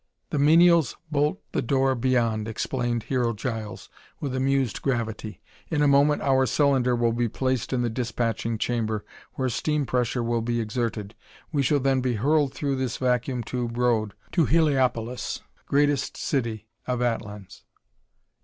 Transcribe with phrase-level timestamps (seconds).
[0.31, 3.87] "The menials bolt the door beyond," explained Hero Giles
[4.19, 5.41] with amused gravity.
[5.69, 10.23] "In a moment our cylinder will be placed in the dispatching chamber, where steam pressure
[10.23, 11.13] will be exerted.
[11.51, 16.99] We shall then be hurled through this vacuum tube road to Heliopolis, greatest city of
[17.03, 17.63] Atlans.